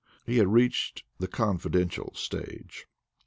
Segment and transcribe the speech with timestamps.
[0.25, 2.87] He had reached the confidential stage.